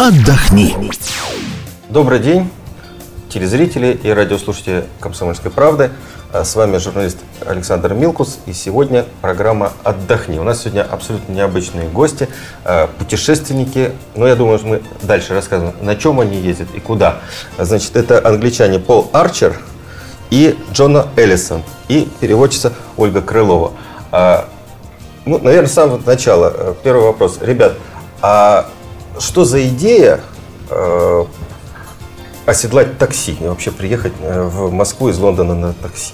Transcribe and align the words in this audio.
отдохни. 0.00 0.74
Добрый 1.90 2.20
день, 2.20 2.50
телезрители 3.28 4.00
и 4.02 4.08
радиослушатели 4.08 4.86
«Комсомольской 4.98 5.50
правды». 5.50 5.90
А 6.32 6.42
С 6.42 6.56
вами 6.56 6.78
журналист 6.78 7.18
Александр 7.44 7.92
Милкус, 7.92 8.38
и 8.46 8.54
сегодня 8.54 9.04
программа 9.20 9.72
«Отдохни». 9.84 10.38
У 10.38 10.42
нас 10.42 10.62
сегодня 10.62 10.86
абсолютно 10.90 11.32
необычные 11.32 11.86
гости, 11.90 12.30
э, 12.64 12.86
путешественники. 12.98 13.92
Но 14.14 14.26
я 14.26 14.36
думаю, 14.36 14.58
что 14.58 14.68
мы 14.68 14.82
дальше 15.02 15.34
расскажем, 15.34 15.74
на 15.82 15.94
чем 15.96 16.18
они 16.18 16.38
ездят 16.38 16.68
и 16.74 16.80
куда. 16.80 17.18
Значит, 17.58 17.94
это 17.94 18.26
англичане 18.26 18.78
Пол 18.78 19.10
Арчер 19.12 19.60
и 20.30 20.56
Джона 20.72 21.08
Эллисон, 21.16 21.62
и 21.88 22.08
переводчица 22.20 22.72
Ольга 22.96 23.20
Крылова. 23.20 23.72
А, 24.12 24.48
Ну, 25.26 25.38
наверное, 25.38 25.68
с 25.68 25.74
самого 25.74 26.00
начала. 26.06 26.50
э, 26.56 26.74
Первый 26.82 27.02
вопрос. 27.04 27.38
Ребят, 27.42 27.74
а 28.22 28.66
что 29.20 29.44
за 29.44 29.66
идея 29.68 30.20
э, 30.70 31.24
оседлать 32.46 32.98
такси 32.98 33.36
и 33.40 33.44
вообще 33.44 33.70
приехать 33.70 34.12
э, 34.20 34.42
в 34.42 34.72
Москву 34.72 35.08
из 35.08 35.18
Лондона 35.18 35.54
на 35.54 35.72
такси? 35.72 36.12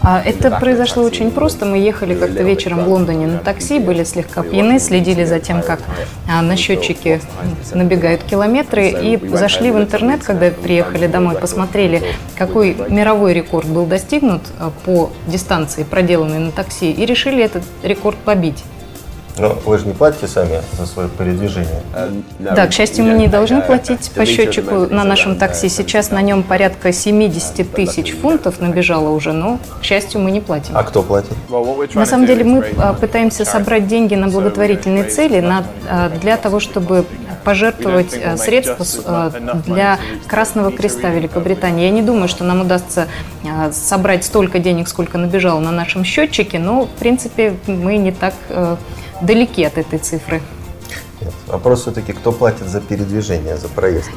А 0.00 0.20
Это 0.20 0.50
произошло 0.50 1.02
очень 1.02 1.30
просто. 1.30 1.64
Мы 1.64 1.78
ехали 1.78 2.14
как-то 2.14 2.42
вечером 2.42 2.84
в 2.84 2.88
Лондоне 2.88 3.26
на 3.26 3.38
такси, 3.38 3.78
были 3.78 4.04
слегка 4.04 4.42
пьяны, 4.42 4.78
следили 4.78 5.24
за 5.24 5.40
тем, 5.40 5.62
как 5.62 5.80
а, 6.28 6.40
на 6.42 6.56
счетчике 6.56 7.20
набегают 7.72 8.22
километры, 8.22 8.88
и 8.88 9.18
зашли 9.28 9.70
в 9.70 9.78
интернет, 9.78 10.22
когда 10.22 10.50
приехали 10.50 11.06
домой, 11.06 11.36
посмотрели, 11.36 12.02
какой 12.36 12.76
мировой 12.88 13.32
рекорд 13.32 13.66
был 13.66 13.86
достигнут 13.86 14.42
а, 14.58 14.70
по 14.84 15.10
дистанции, 15.26 15.82
проделанной 15.82 16.38
на 16.38 16.52
такси, 16.52 16.92
и 16.92 17.04
решили 17.04 17.42
этот 17.42 17.64
рекорд 17.82 18.16
побить. 18.18 18.62
Но 19.38 19.56
вы 19.64 19.78
же 19.78 19.86
не 19.86 19.94
платите 19.94 20.28
сами 20.28 20.60
за 20.78 20.86
свое 20.86 21.08
передвижение. 21.08 21.82
Да, 22.38 22.66
к 22.66 22.72
счастью, 22.72 23.04
мы 23.04 23.14
не 23.14 23.28
должны 23.28 23.62
платить 23.62 24.10
по 24.14 24.26
счетчику 24.26 24.86
на 24.92 25.04
нашем 25.04 25.36
такси. 25.36 25.68
Сейчас 25.68 26.10
на 26.10 26.20
нем 26.20 26.42
порядка 26.42 26.92
70 26.92 27.72
тысяч 27.72 28.14
фунтов 28.14 28.60
набежало 28.60 29.10
уже, 29.10 29.32
но, 29.32 29.58
к 29.80 29.84
счастью, 29.84 30.20
мы 30.20 30.30
не 30.30 30.40
платим. 30.40 30.76
А 30.76 30.82
кто 30.82 31.02
платит? 31.02 31.32
На 31.94 32.06
самом 32.06 32.26
деле 32.26 32.44
мы 32.44 32.64
а, 32.76 32.92
пытаемся 32.92 33.44
собрать 33.44 33.86
деньги 33.86 34.14
на 34.14 34.28
благотворительные 34.28 35.04
цели 35.04 35.40
на, 35.40 35.64
а, 35.88 36.10
для 36.10 36.36
того, 36.36 36.60
чтобы 36.60 37.06
пожертвовать 37.44 38.18
а, 38.22 38.36
средства 38.36 39.32
для 39.66 39.98
Красного 40.26 40.70
Креста 40.70 41.08
Великобритании. 41.08 41.84
Я 41.84 41.90
не 41.90 42.02
думаю, 42.02 42.28
что 42.28 42.44
нам 42.44 42.60
удастся 42.60 43.08
собрать 43.72 44.24
столько 44.24 44.58
денег, 44.58 44.88
сколько 44.88 45.18
набежало 45.18 45.60
на 45.60 45.70
нашем 45.70 46.04
счетчике, 46.04 46.58
но, 46.58 46.84
в 46.84 46.90
принципе, 46.90 47.54
мы 47.66 47.96
не 47.96 48.12
так 48.12 48.34
далеки 49.22 49.64
от 49.64 49.78
этой 49.78 49.98
цифры. 49.98 50.42
Нет. 51.24 51.34
Вопрос 51.46 51.82
все-таки, 51.82 52.12
кто 52.12 52.32
платит 52.32 52.66
за 52.66 52.80
передвижение, 52.80 53.56
за 53.56 53.68
проезд? 53.68 54.10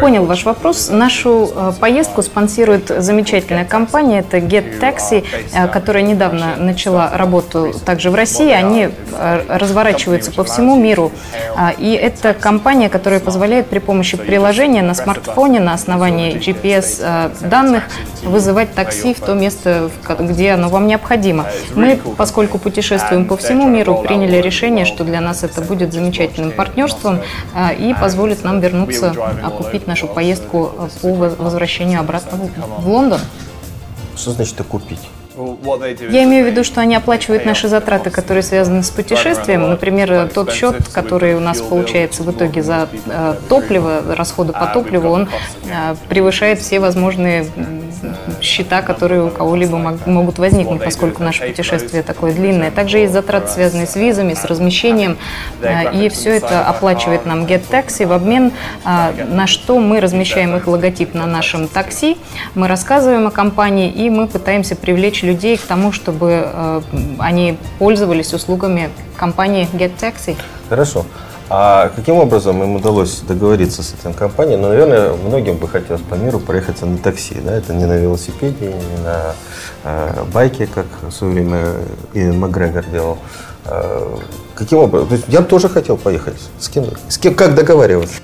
Понял 0.00 0.26
ваш 0.26 0.44
вопрос. 0.44 0.90
Нашу 0.90 1.50
э, 1.54 1.72
поездку 1.80 2.22
спонсирует 2.22 2.88
замечательная 2.98 3.64
компания, 3.64 4.18
это 4.18 4.38
Get 4.38 4.78
Taxi, 4.80 5.24
э, 5.54 5.68
которая 5.68 6.02
недавно 6.02 6.56
начала 6.56 7.10
работу 7.14 7.72
также 7.84 8.10
в 8.10 8.14
России. 8.14 8.50
Они 8.50 8.88
э, 9.12 9.40
разворачиваются 9.48 10.32
по 10.32 10.44
всему 10.44 10.76
миру. 10.76 11.12
А, 11.56 11.72
И 11.78 11.92
это 11.92 12.34
компания, 12.34 12.88
которая 12.88 13.20
позволяет 13.20 13.66
при 13.68 13.78
помощи 13.78 14.16
приложения 14.16 14.82
на 14.82 14.94
смартфоне 14.94 15.60
на 15.60 15.72
основании 15.72 16.34
GPS 16.34 17.48
данных 17.48 17.84
вызывать 18.22 18.74
такси 18.74 19.14
в 19.14 19.20
то 19.20 19.34
место, 19.34 19.90
где 20.18 20.52
оно 20.52 20.68
вам 20.68 20.86
необходимо. 20.86 21.46
Мы, 21.74 22.00
поскольку 22.16 22.58
путешествуем 22.58 23.26
по 23.26 23.36
всему 23.36 23.68
миру, 23.68 24.02
приняли 24.06 24.38
решение, 24.38 24.84
что 24.84 25.04
для 25.04 25.20
нас 25.20 25.44
это 25.44 25.53
будет 25.62 25.92
замечательным 25.92 26.52
партнерством 26.52 27.20
а, 27.54 27.72
и 27.72 27.94
позволит 27.94 28.44
нам 28.44 28.60
вернуться, 28.60 29.12
окупить 29.42 29.86
нашу 29.86 30.06
поездку 30.08 30.72
а, 30.78 30.88
по 31.02 31.08
воз- 31.14 31.36
возвращению 31.38 32.00
обратно 32.00 32.38
в- 32.78 32.88
Лондон. 32.88 33.20
Что 34.16 34.30
значит 34.32 34.60
окупить? 34.60 35.00
Я 36.12 36.22
имею 36.24 36.44
в 36.46 36.48
виду, 36.48 36.62
что 36.62 36.80
они 36.80 36.94
оплачивают 36.94 37.44
наши 37.44 37.66
затраты, 37.66 38.10
которые 38.10 38.44
связаны 38.44 38.84
с 38.84 38.90
путешествием. 38.90 39.68
Например, 39.68 40.28
тот 40.32 40.52
счет, 40.52 40.76
который 40.92 41.34
у 41.34 41.40
нас 41.40 41.60
получается 41.60 42.22
в 42.22 42.30
итоге 42.30 42.62
за 42.62 42.88
э, 43.06 43.34
топливо, 43.48 44.14
расходы 44.14 44.52
по 44.52 44.66
топливу, 44.66 45.08
он 45.10 45.28
э, 45.64 45.96
превышает 46.08 46.60
все 46.60 46.78
возможные 46.78 47.46
счета, 48.40 48.82
которые 48.82 49.24
у 49.24 49.30
кого-либо 49.30 49.76
мог- 49.78 50.06
могут 50.06 50.38
возникнуть, 50.38 50.82
поскольку 50.82 51.22
наше 51.22 51.46
путешествие 51.46 52.02
такое 52.02 52.32
длинное. 52.32 52.70
Также 52.70 52.98
есть 52.98 53.12
затраты, 53.12 53.48
связанные 53.48 53.86
с 53.86 53.96
визами, 53.96 54.34
с 54.34 54.44
размещением, 54.44 55.16
э, 55.62 55.94
и 55.94 56.08
все 56.08 56.36
это 56.36 56.66
оплачивает 56.66 57.26
нам 57.26 57.44
Get 57.44 57.62
Taxi 57.70 58.06
в 58.06 58.12
обмен 58.12 58.52
э, 58.84 59.24
на 59.24 59.46
что 59.46 59.78
мы 59.78 60.00
размещаем 60.00 60.56
их 60.56 60.66
логотип 60.66 61.14
на 61.14 61.26
нашем 61.26 61.68
такси, 61.68 62.16
мы 62.54 62.68
рассказываем 62.68 63.26
о 63.26 63.30
компании 63.30 63.90
и 63.90 64.10
мы 64.10 64.26
пытаемся 64.26 64.76
привлечь 64.76 65.22
людей 65.22 65.56
к 65.56 65.62
тому, 65.62 65.92
чтобы 65.92 66.42
э, 66.46 66.80
они 67.18 67.56
пользовались 67.78 68.32
услугами 68.32 68.90
компании 69.16 69.68
Get 69.72 69.92
Taxi. 70.00 70.36
Хорошо. 70.68 71.06
А 71.50 71.90
каким 71.94 72.16
образом 72.16 72.62
им 72.62 72.76
удалось 72.76 73.20
договориться 73.20 73.82
с 73.82 73.92
этой 73.92 74.14
компанией? 74.14 74.56
Ну, 74.56 74.68
наверное, 74.68 75.12
многим 75.12 75.56
бы 75.56 75.68
хотелось 75.68 76.00
по 76.02 76.14
миру 76.14 76.40
проехаться 76.40 76.86
на 76.86 76.96
такси, 76.96 77.36
да? 77.44 77.54
Это 77.54 77.74
не 77.74 77.84
на 77.84 77.96
велосипеде, 77.96 78.68
не 78.68 79.02
на 79.04 79.34
э, 79.84 80.24
байке, 80.32 80.66
как 80.66 80.86
в 81.02 81.10
свое 81.10 81.34
время 81.34 81.74
Иэн 82.14 82.38
Макгрегор 82.38 82.84
делал. 82.86 83.18
Э, 83.66 84.16
каким 84.54 84.78
образом? 84.78 85.08
То 85.08 85.14
есть 85.14 85.26
я 85.28 85.40
бы 85.40 85.46
тоже 85.46 85.68
хотел 85.68 85.96
поехать. 85.96 86.34
С 86.58 86.68
кем? 86.68 86.86
С 87.08 87.18
кем? 87.18 87.34
Как 87.34 87.54
договариваться? 87.54 88.16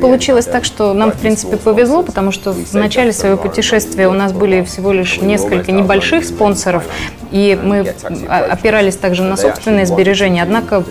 Получилось 0.00 0.46
так, 0.46 0.64
что 0.64 0.92
нам, 0.92 1.12
в 1.12 1.16
принципе, 1.16 1.56
повезло, 1.56 2.02
потому 2.02 2.32
что 2.32 2.52
в 2.52 2.74
начале 2.74 3.12
своего 3.12 3.36
путешествия 3.36 4.08
у 4.08 4.12
нас 4.12 4.32
были 4.32 4.62
всего 4.62 4.92
лишь 4.92 5.20
несколько 5.20 5.72
небольших 5.72 6.24
спонсоров, 6.24 6.84
и 7.30 7.58
мы 7.60 7.94
а, 8.28 8.44
опирались 8.44 8.96
также 8.96 9.22
на 9.22 9.36
собственные 9.36 9.86
сбережения. 9.86 10.42
Однако 10.42 10.84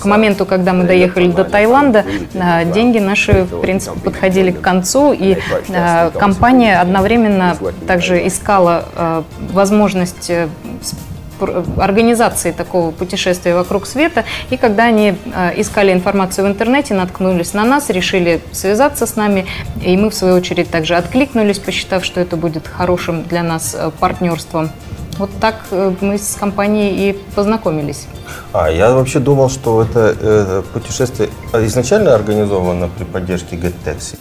к 0.00 0.04
моменту, 0.04 0.44
когда 0.44 0.72
мы 0.72 0.84
доехали 0.84 1.30
до 1.30 1.44
Таиланда, 1.44 2.04
а, 2.38 2.64
деньги 2.64 2.98
наши, 2.98 3.44
в 3.44 3.60
принципе, 3.60 3.98
подходили 4.00 4.50
к 4.50 4.60
концу, 4.60 5.12
и 5.12 5.38
а, 5.70 6.10
компания 6.10 6.80
одновременно 6.80 7.56
также 7.86 8.26
искала 8.26 9.24
возможность 9.52 10.30
э, 10.30 10.48
организации 11.42 12.52
такого 12.52 12.90
путешествия 12.90 13.54
вокруг 13.54 13.86
света. 13.86 14.24
И 14.50 14.56
когда 14.56 14.84
они 14.84 15.14
э, 15.34 15.60
искали 15.60 15.92
информацию 15.92 16.46
в 16.46 16.48
интернете, 16.48 16.94
наткнулись 16.94 17.54
на 17.54 17.64
нас, 17.64 17.90
решили 17.90 18.40
связаться 18.52 19.06
с 19.06 19.16
нами, 19.16 19.46
и 19.82 19.96
мы, 19.96 20.10
в 20.10 20.14
свою 20.14 20.34
очередь, 20.34 20.70
также 20.70 20.96
откликнулись, 20.96 21.58
посчитав, 21.58 22.04
что 22.04 22.20
это 22.20 22.36
будет 22.36 22.66
хорошим 22.66 23.22
для 23.24 23.42
нас 23.42 23.76
э, 23.78 23.90
партнерством. 24.00 24.70
Вот 25.18 25.30
так 25.40 25.56
э, 25.70 25.92
мы 26.00 26.16
с 26.16 26.36
компанией 26.36 27.10
и 27.10 27.12
познакомились. 27.34 28.06
А, 28.52 28.70
я 28.70 28.92
вообще 28.92 29.18
думал, 29.18 29.50
что 29.50 29.82
это 29.82 30.16
э, 30.18 30.62
путешествие 30.72 31.28
изначально 31.52 32.14
организовано 32.14 32.88
при 32.88 33.04
поддержке 33.04 33.56
Get 33.56 33.74
Taxi. 33.84 34.16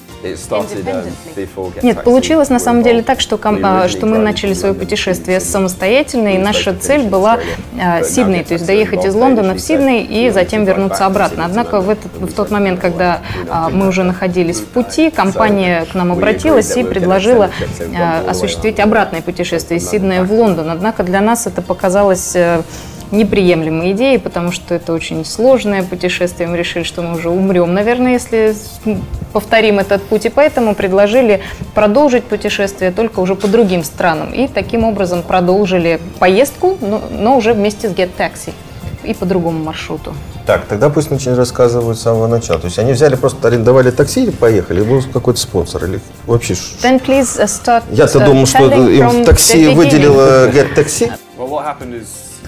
Нет, 1.82 2.04
получилось 2.04 2.50
на 2.50 2.60
самом 2.60 2.84
деле 2.84 3.02
так, 3.04 3.20
что, 3.20 3.38
что 3.38 4.06
мы 4.06 4.18
начали 4.18 4.54
свое 4.54 4.74
путешествие 4.74 5.40
самостоятельно, 5.40 6.36
и 6.36 6.38
наша 6.38 6.74
цель 6.74 7.04
была 7.04 7.40
а, 7.80 8.04
Сидней, 8.04 8.44
то 8.44 8.54
есть 8.54 8.66
доехать 8.66 9.06
из 9.06 9.16
Лондона 9.16 9.54
в 9.54 9.60
Сидней 9.60 10.04
и 10.04 10.30
затем 10.30 10.66
вернуться 10.66 11.06
обратно. 11.06 11.46
Однако 11.46 11.80
в, 11.80 11.90
этот, 11.90 12.12
в 12.16 12.34
тот 12.34 12.52
момент, 12.52 12.80
когда 12.80 13.22
а, 13.50 13.70
мы 13.70 13.88
уже 13.88 14.04
находились 14.04 14.60
в 14.60 14.66
пути, 14.66 15.10
компания 15.10 15.86
к 15.92 15.96
нам 15.96 16.12
обратилась 16.12 16.76
и 16.76 16.84
предложила 16.84 17.50
а, 17.96 18.24
осуществить 18.30 18.80
обратное 18.80 19.22
путешествие 19.22 19.80
из 19.80 19.90
Сиднея 19.90 20.24
в 20.24 20.32
Лондон. 20.32 20.70
Однако 20.70 21.04
для 21.04 21.22
нас 21.22 21.48
это 21.48 21.62
показалось 21.62 22.36
э, 22.36 22.62
неприемлемой 23.12 23.92
идеей, 23.92 24.20
потому 24.20 24.52
что 24.52 24.76
это 24.76 24.94
очень 24.94 25.26
сложное 25.26 25.84
путешествие. 25.84 26.48
Мы 26.48 26.58
решили, 26.58 26.84
что 26.84 27.02
мы 27.02 27.16
уже 27.16 27.30
умрем, 27.30 27.74
наверное, 27.74 28.14
если 28.14 28.56
повторим 29.34 29.80
этот 29.80 30.04
путь. 30.04 30.26
И 30.26 30.30
поэтому 30.30 30.76
предложили 30.76 31.42
продолжить 31.74 32.24
путешествие 32.24 32.92
только 32.92 33.20
уже 33.20 33.36
по 33.36 33.48
другим 33.48 33.84
странам. 33.84 34.34
И 34.34 34.48
таким 34.48 34.84
образом 34.84 35.24
продолжили 35.24 36.00
поездку, 36.20 36.78
но, 36.82 37.02
но 37.12 37.38
уже 37.38 37.54
вместе 37.54 37.90
с 37.90 37.94
Get 37.94 38.12
Taxi 38.18 38.54
и 39.04 39.14
по 39.14 39.26
другому 39.26 39.64
маршруту. 39.64 40.14
Так, 40.46 40.66
тогда 40.66 40.90
пусть 40.90 41.10
начнут 41.10 41.38
рассказывать 41.38 41.98
с 41.98 42.02
самого 42.02 42.28
начала. 42.28 42.60
То 42.60 42.66
есть 42.66 42.80
они 42.80 42.94
взяли, 42.94 43.16
просто 43.16 43.48
арендовали 43.48 43.92
такси 43.92 44.26
и 44.26 44.32
поехали, 44.32 44.82
был 44.82 45.02
какой-то 45.14 45.40
спонсор 45.40 45.86
или 45.86 46.00
вообще... 46.26 46.54
Then 46.54 47.04
please 47.04 47.40
uh, 47.40 47.46
start 47.46 47.84
Я-то 47.92 48.20
uh, 48.20 48.26
думал, 48.26 48.46
что 48.46 48.70
им 48.90 49.26
такси 49.26 49.74
выделила 49.74 50.50
Get 50.50 50.76
Taxi. 50.76 51.12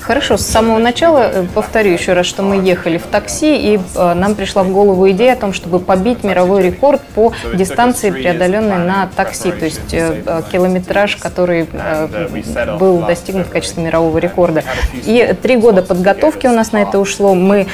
Хорошо, 0.02 0.38
с 0.38 0.46
самого 0.46 0.80
начала 0.80 1.30
э, 1.32 1.46
повторю 1.54 1.92
еще 1.92 2.14
раз, 2.14 2.26
что 2.26 2.42
мы 2.42 2.68
ехали 2.68 2.98
в 2.98 3.04
такси, 3.04 3.56
и 3.56 3.80
э, 3.96 4.14
нам 4.14 4.34
пришла 4.34 4.64
в 4.64 4.72
голову 4.72 5.10
идея 5.12 5.34
о 5.34 5.36
том, 5.36 5.54
чтобы 5.54 5.80
побить 5.80 6.24
мировой 6.24 6.64
рекорд 6.64 7.02
по 7.14 7.34
дистанции, 7.54 8.10
преодоленной 8.10 8.80
на 8.80 9.10
такси, 9.16 9.52
то 9.52 9.66
есть 9.66 9.94
э, 9.94 10.42
километраж, 10.52 11.18
который 11.18 11.68
э, 11.72 12.78
был 12.80 13.00
достигнут 13.00 13.48
в 13.48 13.52
качестве 13.52 13.84
мирового 13.84 14.18
рекорда. 14.18 14.64
И 14.94 15.36
три 15.42 15.58
года 15.58 15.84
подготовки 15.84 16.48
у 16.48 16.52
нас 16.52 16.72
на 16.72 16.82
это 16.82 17.00
ушло. 17.00 17.36
Мы 17.36 17.68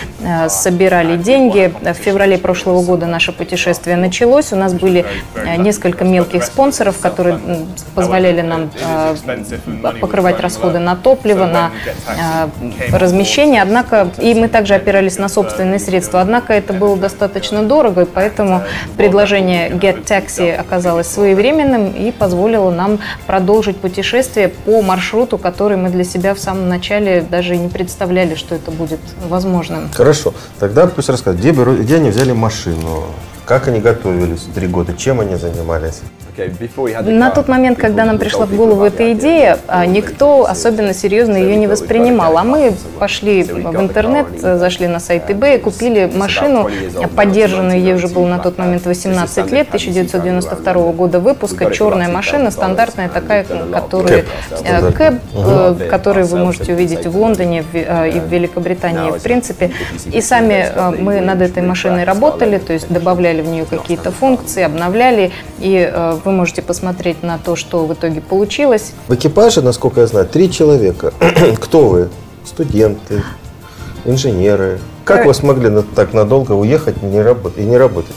собирали 0.50 1.18
деньги. 1.18 1.74
В 1.82 1.94
феврале 1.94 2.38
прошлого 2.38 2.84
года 2.84 3.06
наше 3.06 3.32
путешествие 3.32 3.96
началось. 3.96 4.52
У 4.52 4.56
нас 4.56 4.74
были 4.74 5.06
несколько 5.58 6.04
мелких 6.04 6.44
спонсоров, 6.44 6.98
которые 7.00 7.40
позволяли 7.96 8.42
нам 8.42 8.70
покрывать 10.02 10.40
расходы 10.40 10.80
на 10.80 10.96
топливо, 10.96 11.46
на 11.46 11.72
размещения, 12.92 13.62
однако 13.62 14.10
и 14.20 14.34
мы 14.34 14.48
также 14.48 14.76
опирались 14.76 15.18
на 15.18 15.30
собственные 15.30 15.80
средства, 15.80 16.22
однако 16.22 16.54
это 16.54 16.74
было 16.74 16.98
достаточно 16.98 17.64
дорого, 17.64 18.02
и 18.02 18.06
поэтому 18.06 18.64
предложение 18.98 19.70
Get 19.70 20.06
Taxi 20.06 20.54
оказалось 20.56 21.08
своевременным 21.08 21.92
и 21.92 22.12
позволило 22.12 22.72
нам 22.72 23.00
продолжить 23.26 23.78
путешествие 23.78 24.50
по 24.50 24.82
маршруту, 24.82 25.38
который 25.38 25.78
мы 25.78 25.90
для 25.90 26.04
себя 26.04 26.34
в 26.34 26.40
самом 26.40 26.70
начале 26.70 27.22
даже 27.22 27.58
не 27.58 27.70
представляли, 27.70 28.36
что 28.36 28.56
это 28.56 28.72
будет 28.72 29.00
возможным. 29.28 29.90
Хорошо, 29.94 30.34
тогда 30.60 30.88
пусть 30.88 31.10
расскажут, 31.10 31.40
где, 31.40 31.52
где 31.52 31.96
они 31.96 32.10
взяли 32.10 32.32
машину, 32.32 33.06
как 33.46 33.68
они 33.68 33.80
готовились 33.80 34.42
три 34.54 34.68
года, 34.68 34.94
чем 34.94 35.22
они 35.22 35.36
занимались? 35.36 36.02
На 37.12 37.32
тот 37.32 37.48
момент, 37.48 37.80
когда 37.80 38.06
нам 38.06 38.18
пришла 38.18 38.46
в 38.46 38.56
голову 38.56 38.84
эта 38.84 39.14
идея, 39.14 39.58
а, 39.68 39.86
никто 39.86 40.46
особенно 40.46 40.94
серьезно 40.94 41.36
ее 41.36 41.56
не 41.56 41.68
воспринимал. 41.68 42.38
А 42.38 42.44
мы 42.44 42.74
пошли 43.00 43.44
в 43.44 43.82
интернет, 43.82 44.28
зашли 44.40 44.88
на 44.88 45.00
сайт 45.00 45.30
eBay, 45.30 45.60
купили 45.60 46.10
машину, 46.14 46.70
поддержанную, 47.16 47.80
ей 47.82 47.96
уже 47.96 48.08
было 48.08 48.28
на 48.28 48.40
тот 48.40 48.58
момент 48.58 48.86
18 48.86 49.52
лет, 49.52 49.68
1992 49.68 50.92
года 50.92 51.20
выпуска, 51.20 51.72
черная 51.72 52.08
машина, 52.08 52.52
стандартная 52.52 53.10
такая, 53.10 53.46
которая, 53.72 54.26
кэб, 54.96 55.16
э, 55.34 55.88
которую 55.90 56.28
вы 56.28 56.38
можете 56.38 56.74
увидеть 56.74 57.06
в 57.06 57.18
Лондоне 57.18 57.64
э, 57.74 58.10
и 58.10 58.20
в 58.20 58.28
Великобритании, 58.28 59.12
в 59.12 59.22
принципе. 59.22 59.72
И 60.12 60.22
сами 60.22 60.68
э, 60.74 60.92
мы 61.00 61.22
над 61.22 61.42
этой 61.42 61.64
машиной 61.64 62.04
работали, 62.04 62.58
то 62.58 62.74
есть 62.74 62.88
добавляли 62.90 63.42
в 63.42 63.48
нее 63.48 63.66
какие-то 63.66 64.12
функции, 64.12 64.64
обновляли, 64.64 65.32
и 65.60 65.92
вы 66.28 66.34
можете 66.34 66.62
посмотреть 66.62 67.24
на 67.24 67.38
то, 67.38 67.56
что 67.56 67.86
в 67.86 67.94
итоге 67.94 68.20
получилось. 68.20 68.92
В 69.08 69.16
экипаже, 69.16 69.62
насколько 69.62 70.02
я 70.02 70.08
знаю, 70.08 70.28
три 70.28 70.52
человека. 70.52 71.14
Кто 71.62 71.88
вы? 71.88 72.10
Студенты, 72.44 73.24
инженеры. 74.06 74.80
Как 75.06 75.26
вы 75.26 75.34
смогли 75.34 75.82
так 75.96 76.14
надолго 76.14 76.52
уехать 76.52 76.96
и 77.02 77.06
не 77.06 77.22
работать? 77.22 77.60
И 77.60 77.64
не 77.64 77.78
работать? 77.78 78.16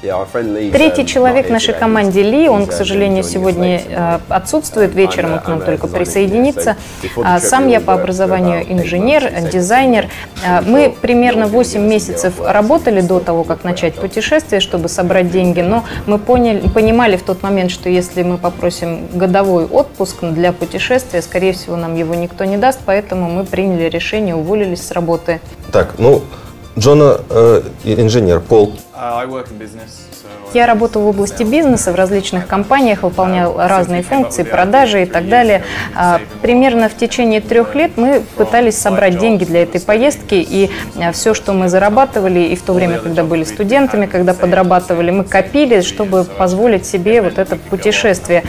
Третий 0.00 1.06
человек 1.06 1.48
в 1.48 1.50
нашей 1.50 1.74
команде 1.74 2.22
Ли, 2.22 2.48
он, 2.48 2.66
к 2.66 2.72
сожалению, 2.72 3.22
сегодня 3.22 3.82
э, 3.86 4.18
отсутствует, 4.28 4.94
вечером 4.94 5.34
он 5.34 5.38
к 5.40 5.48
нам 5.48 5.60
только 5.60 5.88
присоединится. 5.88 6.76
А 7.22 7.38
сам 7.38 7.68
я 7.68 7.80
по 7.80 7.92
образованию 7.92 8.64
инженер, 8.66 9.30
дизайнер. 9.52 10.08
Э, 10.44 10.62
мы 10.62 10.94
примерно 11.00 11.46
8 11.46 11.80
месяцев 11.80 12.34
работали 12.40 13.02
до 13.02 13.20
того, 13.20 13.44
как 13.44 13.62
начать 13.64 13.94
путешествие, 13.94 14.60
чтобы 14.60 14.88
собрать 14.88 15.30
деньги, 15.30 15.60
но 15.60 15.84
мы 16.06 16.18
поняли, 16.18 16.66
понимали 16.68 17.16
в 17.16 17.22
тот 17.22 17.42
момент, 17.42 17.70
что 17.70 17.90
если 17.90 18.22
мы 18.22 18.38
попросим 18.38 19.06
годовой 19.12 19.66
отпуск 19.66 20.22
для 20.22 20.52
путешествия, 20.52 21.20
скорее 21.20 21.52
всего, 21.52 21.76
нам 21.76 21.94
его 21.94 22.14
никто 22.14 22.44
не 22.44 22.56
даст, 22.56 22.80
поэтому 22.86 23.30
мы 23.30 23.44
приняли 23.44 23.88
решение, 23.88 24.34
уволились 24.34 24.86
с 24.86 24.92
работы. 24.92 25.40
Так, 25.72 25.94
ну, 25.98 26.22
Джона 26.78 27.20
э, 27.28 27.62
инженер, 27.84 28.40
Пол. 28.40 28.74
Uh, 28.94 30.09
Я 30.52 30.66
работал 30.66 31.02
в 31.02 31.06
области 31.06 31.42
бизнеса, 31.42 31.92
в 31.92 31.94
различных 31.94 32.46
компаниях, 32.46 33.02
выполнял 33.02 33.56
разные 33.56 34.02
функции, 34.02 34.42
продажи 34.42 35.02
и 35.02 35.06
так 35.06 35.28
далее. 35.28 35.62
А, 35.94 36.20
примерно 36.42 36.88
в 36.88 36.96
течение 36.96 37.40
трех 37.40 37.74
лет 37.74 37.92
мы 37.96 38.22
пытались 38.36 38.76
собрать 38.76 39.18
деньги 39.18 39.44
для 39.44 39.62
этой 39.62 39.80
поездки, 39.80 40.34
и 40.34 40.70
а, 41.00 41.12
все, 41.12 41.34
что 41.34 41.52
мы 41.52 41.68
зарабатывали, 41.68 42.40
и 42.40 42.56
в 42.56 42.62
то 42.62 42.72
время, 42.72 42.98
когда 42.98 43.22
были 43.22 43.44
студентами, 43.44 44.06
когда 44.06 44.34
подрабатывали, 44.34 45.10
мы 45.10 45.24
копили, 45.24 45.82
чтобы 45.82 46.24
позволить 46.24 46.84
себе 46.84 47.22
вот 47.22 47.38
это 47.38 47.56
путешествие. 47.56 48.42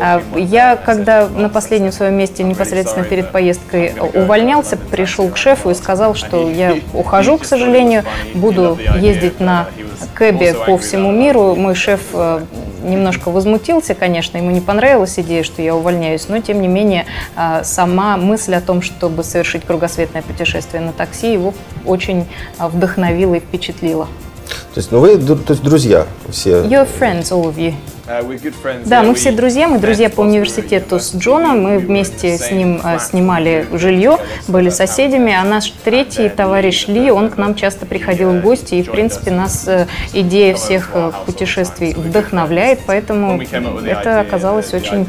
А, 0.00 0.22
я, 0.36 0.76
когда 0.76 1.26
на 1.28 1.48
последнем 1.48 1.90
своем 1.90 2.14
месте 2.14 2.44
непосредственно 2.44 3.04
перед 3.04 3.32
поездкой 3.32 3.94
увольнялся, 4.14 4.76
пришел 4.76 5.28
к 5.28 5.36
шефу 5.36 5.70
и 5.70 5.74
сказал, 5.74 6.14
что 6.14 6.48
я 6.48 6.76
ухожу, 6.94 7.38
к 7.38 7.44
сожалению, 7.44 8.04
буду 8.34 8.78
ездить 8.96 9.40
на 9.40 9.66
кэбе 10.14 10.54
по 10.54 10.76
всему 10.78 11.12
миру. 11.12 11.47
Мой 11.54 11.74
шеф 11.74 12.00
э, 12.12 12.40
немножко 12.82 13.30
возмутился, 13.30 13.94
конечно, 13.94 14.38
ему 14.38 14.50
не 14.50 14.60
понравилась 14.60 15.18
идея, 15.18 15.42
что 15.42 15.62
я 15.62 15.74
увольняюсь, 15.74 16.28
но 16.28 16.40
тем 16.40 16.60
не 16.60 16.68
менее 16.68 17.06
э, 17.36 17.62
сама 17.64 18.16
мысль 18.16 18.54
о 18.54 18.60
том, 18.60 18.82
чтобы 18.82 19.24
совершить 19.24 19.64
кругосветное 19.64 20.22
путешествие 20.22 20.82
на 20.82 20.92
такси, 20.92 21.32
его 21.32 21.54
очень 21.84 22.26
э, 22.58 22.66
вдохновила 22.66 23.34
и 23.34 23.40
впечатлила. 23.40 24.08
То 24.48 24.80
есть, 24.80 24.92
ну 24.92 25.00
вы 25.00 25.18
то 25.18 25.38
есть, 25.48 25.62
друзья 25.62 26.06
все? 26.30 26.62
Your 26.62 26.88
friends, 26.98 27.30
all 27.30 27.44
of 27.44 27.56
you. 27.56 27.74
Uh, 28.08 28.84
да, 28.86 29.02
мы 29.02 29.14
все 29.14 29.32
друзья, 29.32 29.68
мы 29.68 29.78
друзья 29.78 30.08
по 30.08 30.22
университету 30.22 30.98
с 30.98 31.14
Джоном, 31.14 31.60
мы 31.60 31.78
вместе 31.78 32.38
с 32.38 32.50
ним 32.50 32.80
э, 32.82 32.98
снимали 33.00 33.66
жилье, 33.70 34.16
были 34.46 34.70
соседями, 34.70 35.34
а 35.34 35.44
наш 35.44 35.74
третий 35.84 36.30
товарищ 36.30 36.86
Ли, 36.86 37.10
он 37.10 37.28
к 37.28 37.36
нам 37.36 37.54
часто 37.54 37.84
приходил 37.84 38.30
в 38.30 38.40
гости, 38.40 38.76
и, 38.76 38.82
в 38.82 38.90
принципе, 38.90 39.30
нас 39.30 39.68
э, 39.68 39.86
идея 40.14 40.54
всех 40.54 40.92
э, 40.94 41.12
путешествий 41.26 41.92
вдохновляет, 41.92 42.80
поэтому 42.86 43.42
это 43.42 44.20
оказалось 44.20 44.72
очень 44.72 45.06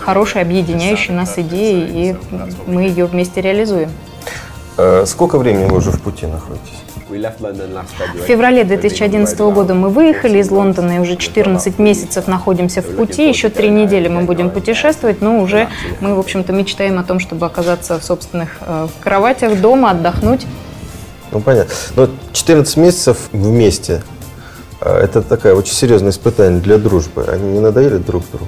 хорошей, 0.00 0.42
объединяющей 0.42 1.14
нас 1.14 1.38
идеей, 1.38 2.10
и 2.10 2.16
мы 2.66 2.82
ее 2.82 3.04
вместе 3.04 3.40
реализуем. 3.40 3.90
Сколько 5.06 5.38
времени 5.38 5.66
вы 5.66 5.76
уже 5.76 5.92
в 5.92 6.00
пути 6.00 6.26
находитесь? 6.26 6.87
В 7.08 8.26
феврале 8.26 8.64
2011 8.64 9.38
года 9.38 9.74
мы 9.74 9.88
выехали 9.88 10.38
из 10.38 10.50
Лондона 10.50 10.96
и 10.96 10.98
уже 10.98 11.16
14 11.16 11.78
месяцев 11.78 12.26
находимся 12.26 12.82
в 12.82 12.96
пути. 12.96 13.28
Еще 13.28 13.48
три 13.48 13.70
недели 13.70 14.08
мы 14.08 14.22
будем 14.22 14.50
путешествовать, 14.50 15.20
но 15.20 15.40
уже 15.40 15.68
мы, 16.00 16.14
в 16.14 16.18
общем-то, 16.18 16.52
мечтаем 16.52 16.98
о 16.98 17.04
том, 17.04 17.18
чтобы 17.20 17.46
оказаться 17.46 17.98
в 17.98 18.04
собственных 18.04 18.58
э, 18.60 18.88
кроватях 19.00 19.60
дома, 19.60 19.90
отдохнуть. 19.90 20.46
Ну, 21.32 21.40
понятно. 21.40 21.72
Но 21.96 22.08
14 22.32 22.76
месяцев 22.76 23.28
вместе 23.32 24.02
это 24.80 25.22
такая 25.22 25.54
очень 25.54 25.74
серьезное 25.74 26.10
испытание 26.10 26.60
для 26.60 26.78
дружбы. 26.78 27.24
Они 27.26 27.52
не 27.52 27.60
надоели 27.60 27.96
друг 27.96 28.22
другу? 28.30 28.46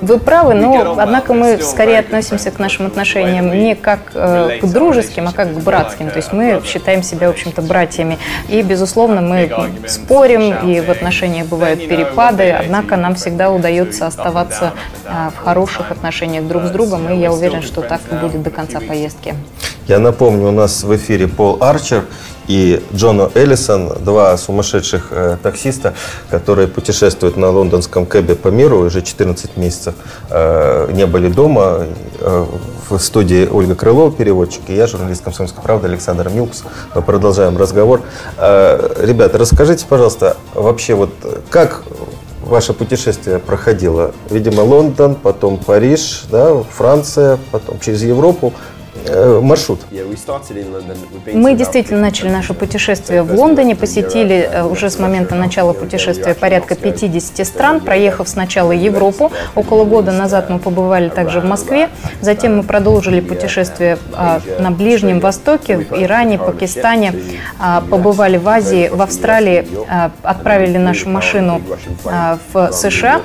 Вы 0.00 0.18
правы, 0.18 0.54
но 0.54 0.96
однако 0.98 1.34
мы 1.34 1.58
скорее 1.58 1.98
относимся 1.98 2.50
к 2.50 2.58
нашим 2.58 2.86
отношениям 2.86 3.50
не 3.52 3.74
как 3.74 4.12
э, 4.14 4.58
к 4.60 4.64
дружеским, 4.66 5.26
а 5.28 5.32
как 5.32 5.52
к 5.52 5.58
братским. 5.58 6.10
То 6.10 6.16
есть 6.16 6.32
мы 6.32 6.62
считаем 6.64 7.02
себя, 7.02 7.28
в 7.28 7.30
общем-то, 7.30 7.62
братьями. 7.62 8.18
И, 8.48 8.62
безусловно, 8.62 9.20
мы 9.20 9.50
спорим, 9.88 10.68
и 10.68 10.80
в 10.80 10.90
отношениях 10.90 11.46
бывают 11.46 11.88
перепады, 11.88 12.50
однако 12.50 12.96
нам 12.96 13.14
всегда 13.14 13.50
удается 13.50 14.06
оставаться 14.06 14.72
э, 15.04 15.30
в 15.34 15.44
хороших 15.44 15.90
отношениях 15.90 16.46
друг 16.46 16.64
с 16.64 16.70
другом, 16.70 17.12
и 17.12 17.16
я 17.16 17.32
уверен, 17.32 17.62
что 17.62 17.82
так 17.82 18.00
и 18.10 18.14
будет 18.14 18.42
до 18.42 18.50
конца 18.50 18.80
поездки. 18.80 19.34
Я 19.90 19.98
напомню, 19.98 20.46
у 20.46 20.52
нас 20.52 20.84
в 20.84 20.94
эфире 20.94 21.26
Пол 21.26 21.56
Арчер 21.60 22.04
и 22.46 22.80
Джона 22.94 23.28
Эллисон, 23.34 23.92
два 24.04 24.36
сумасшедших 24.36 25.08
э, 25.10 25.36
таксиста, 25.42 25.94
которые 26.30 26.68
путешествуют 26.68 27.36
на 27.36 27.50
лондонском 27.50 28.06
кэбе 28.06 28.36
по 28.36 28.48
миру, 28.48 28.86
уже 28.86 29.02
14 29.02 29.56
месяцев 29.56 29.94
э, 30.30 30.92
не 30.92 31.06
были 31.06 31.28
дома. 31.28 31.86
Э, 32.20 32.46
в 32.88 32.98
студии 33.00 33.48
Ольга 33.50 33.74
Крылова, 33.74 34.12
переводчик, 34.12 34.62
и 34.68 34.76
я, 34.76 34.86
журналист 34.86 35.24
«Комсомольской 35.24 35.60
правды» 35.60 35.88
Александр 35.88 36.28
Милкс. 36.28 36.62
Мы 36.94 37.02
продолжаем 37.02 37.58
разговор. 37.58 38.02
Э, 38.36 38.94
ребята, 39.00 39.38
расскажите, 39.38 39.86
пожалуйста, 39.88 40.36
вообще 40.54 40.94
вот 40.94 41.10
как 41.50 41.82
ваше 42.44 42.74
путешествие 42.74 43.40
проходило? 43.40 44.12
Видимо, 44.30 44.60
Лондон, 44.60 45.16
потом 45.16 45.58
Париж, 45.58 46.26
да, 46.30 46.62
Франция, 46.62 47.40
потом 47.50 47.80
через 47.80 48.04
Европу. 48.04 48.52
Э, 49.06 49.40
маршрут? 49.42 49.80
Мы 51.32 51.54
действительно 51.54 52.00
начали 52.00 52.28
наше 52.28 52.54
путешествие 52.54 53.22
в 53.22 53.32
Лондоне, 53.34 53.74
посетили 53.74 54.48
э, 54.50 54.64
уже 54.64 54.90
с 54.90 54.98
момента 54.98 55.34
начала 55.34 55.72
путешествия 55.72 56.34
порядка 56.34 56.74
50 56.74 57.46
стран, 57.46 57.80
проехав 57.80 58.28
сначала 58.28 58.72
Европу. 58.72 59.32
Около 59.54 59.84
года 59.84 60.12
назад 60.12 60.50
мы 60.50 60.58
побывали 60.58 61.08
также 61.08 61.40
в 61.40 61.44
Москве, 61.44 61.88
затем 62.20 62.58
мы 62.58 62.62
продолжили 62.62 63.20
путешествие 63.20 63.98
а, 64.12 64.40
на 64.58 64.70
Ближнем 64.70 65.20
Востоке, 65.20 65.78
в 65.78 65.92
Иране, 65.92 66.38
Пакистане, 66.38 67.14
а, 67.58 67.80
побывали 67.80 68.36
в 68.36 68.48
Азии, 68.48 68.88
в 68.88 69.00
Австралии, 69.02 69.66
а, 69.88 70.10
отправили 70.22 70.78
нашу 70.78 71.08
машину 71.08 71.60
в 72.52 72.72
США. 72.72 73.22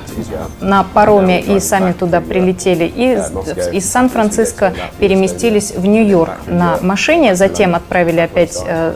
на 0.60 0.84
пароме 0.84 1.40
и 1.40 1.60
сами 1.60 1.92
туда 1.92 2.20
прилетели, 2.20 2.84
и 2.84 3.18
из 3.76 3.90
Сан-Франциско 3.90 4.72
переместились 4.98 5.65
вернулись 5.66 5.72
в 5.72 5.86
Нью-Йорк 5.86 6.38
на 6.46 6.78
машине, 6.82 7.34
затем 7.34 7.74
отправили 7.74 8.20
опять 8.20 8.58
э, 8.66 8.94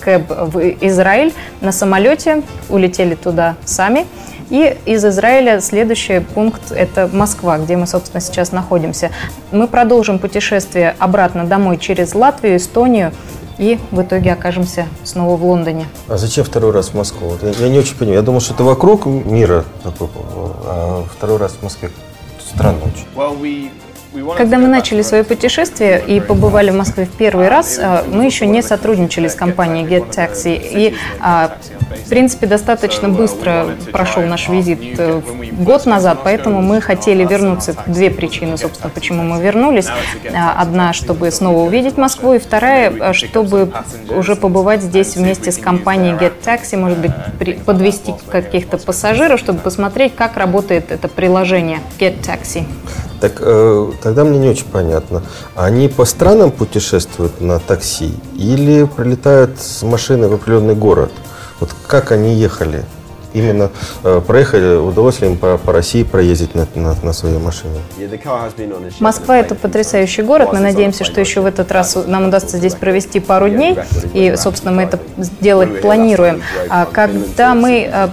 кэб 0.00 0.28
в 0.28 0.58
Израиль 0.86 1.32
на 1.60 1.72
самолете, 1.72 2.42
улетели 2.68 3.14
туда 3.14 3.56
сами. 3.64 4.06
И 4.50 4.76
из 4.84 5.04
Израиля 5.04 5.60
следующий 5.60 6.20
пункт– 6.20 6.72
это 6.76 7.08
Москва, 7.12 7.58
где 7.58 7.76
мы, 7.76 7.86
собственно, 7.86 8.20
сейчас 8.20 8.50
находимся. 8.50 9.10
Мы 9.52 9.68
продолжим 9.68 10.18
путешествие 10.18 10.96
обратно 10.98 11.44
домой 11.44 11.78
через 11.78 12.14
Латвию, 12.14 12.56
Эстонию 12.56 13.12
и 13.58 13.78
в 13.92 14.02
итоге 14.02 14.32
окажемся 14.32 14.86
снова 15.04 15.36
в 15.36 15.44
Лондоне. 15.44 15.86
А 16.08 16.16
зачем 16.16 16.44
второй 16.44 16.72
раз 16.72 16.88
в 16.88 16.94
Москву? 16.94 17.28
Вот 17.28 17.42
я, 17.42 17.50
я 17.50 17.68
не 17.68 17.78
очень 17.78 17.94
понимаю. 17.94 18.18
Я 18.18 18.22
думал, 18.22 18.40
что 18.40 18.54
это 18.54 18.64
вокруг 18.64 19.06
мира 19.06 19.64
такой, 19.84 20.08
а 20.64 21.04
второй 21.14 21.36
раз 21.36 21.52
в 21.52 21.62
Москве. 21.62 21.90
Странно 22.40 22.80
очень. 22.84 23.06
Когда 24.36 24.58
мы 24.58 24.66
начали 24.66 25.02
свое 25.02 25.22
путешествие 25.22 26.02
и 26.04 26.20
побывали 26.20 26.70
в 26.70 26.74
Москве 26.74 27.04
в 27.04 27.12
первый 27.12 27.48
раз, 27.48 27.78
а, 27.80 28.04
мы 28.10 28.24
еще 28.24 28.44
не 28.46 28.60
сотрудничали 28.60 29.28
с 29.28 29.36
компанией 29.36 29.86
Get 29.86 30.10
Taxi. 30.10 30.60
И, 30.60 30.96
а, 31.20 31.56
в 32.04 32.08
принципе, 32.08 32.46
достаточно 32.48 33.08
быстро 33.08 33.68
прошел 33.92 34.22
наш 34.24 34.48
визит 34.48 34.98
э, 34.98 35.20
год 35.52 35.86
назад, 35.86 36.20
поэтому 36.24 36.60
мы 36.60 36.80
хотели 36.80 37.24
вернуться. 37.24 37.76
Две 37.86 38.10
причины, 38.10 38.56
собственно, 38.58 38.90
почему 38.90 39.22
мы 39.22 39.40
вернулись. 39.40 39.86
Одна, 40.34 40.92
чтобы 40.92 41.30
снова 41.30 41.60
увидеть 41.60 41.96
Москву, 41.96 42.34
и 42.34 42.38
вторая, 42.38 43.12
чтобы 43.12 43.72
уже 44.08 44.34
побывать 44.34 44.82
здесь 44.82 45.14
вместе 45.14 45.52
с 45.52 45.58
компанией 45.58 46.14
Get 46.14 46.32
Taxi, 46.44 46.76
может 46.76 46.98
быть, 46.98 47.12
подвести 47.64 48.14
каких-то 48.30 48.78
пассажиров, 48.78 49.38
чтобы 49.38 49.60
посмотреть, 49.60 50.16
как 50.16 50.36
работает 50.36 50.90
это 50.90 51.06
приложение 51.06 51.78
Get 51.98 52.20
Taxi. 52.22 52.64
Так 53.20 53.34
э, 53.40 53.92
тогда 54.02 54.24
мне 54.24 54.38
не 54.38 54.48
очень 54.48 54.66
понятно. 54.66 55.22
Они 55.54 55.88
по 55.88 56.04
странам 56.04 56.50
путешествуют 56.50 57.40
на 57.40 57.58
такси 57.58 58.14
или 58.36 58.84
прилетают 58.84 59.60
с 59.60 59.82
машины 59.82 60.28
в 60.28 60.34
определенный 60.34 60.74
город? 60.74 61.12
Вот 61.60 61.70
как 61.86 62.12
они 62.12 62.34
ехали? 62.34 62.84
Именно 63.34 63.70
э, 64.04 64.20
проехали, 64.26 64.76
удалось 64.76 65.20
ли 65.20 65.28
им 65.28 65.36
по, 65.36 65.58
по 65.58 65.72
России 65.72 66.02
проездить 66.02 66.54
на, 66.54 66.66
на, 66.74 66.94
на 67.02 67.12
своей 67.12 67.38
машине? 67.38 67.80
Москва– 69.00 69.38
это 69.38 69.54
потрясающий 69.54 70.22
город. 70.22 70.52
Мы 70.52 70.60
надеемся, 70.60 71.04
что 71.04 71.20
еще 71.20 71.40
в 71.40 71.46
этот 71.46 71.70
раз 71.72 71.96
нам 72.06 72.28
удастся 72.28 72.58
здесь 72.58 72.74
провести 72.74 73.20
пару 73.20 73.48
дней. 73.48 73.76
И, 74.12 74.34
собственно, 74.36 74.72
мы 74.72 74.82
это 74.82 74.98
сделать 75.18 75.80
планируем. 75.80 76.42
А 76.68 76.86
когда 76.86 77.54
мы 77.54 77.90
э, 77.92 78.08